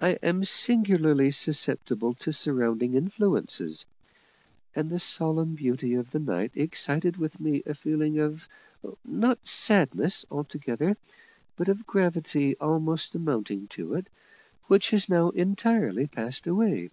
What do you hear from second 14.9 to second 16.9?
has now entirely passed away.